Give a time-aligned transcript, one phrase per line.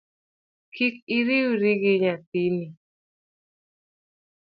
[0.75, 2.67] Kik iriwri gi nyathini